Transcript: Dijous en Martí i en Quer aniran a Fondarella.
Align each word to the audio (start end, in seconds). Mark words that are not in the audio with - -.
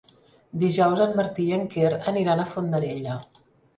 Dijous 0.61 1.03
en 1.05 1.13
Martí 1.21 1.45
i 1.49 1.53
en 1.59 1.67
Quer 1.75 1.91
aniran 2.13 2.43
a 2.45 2.49
Fondarella. 2.55 3.19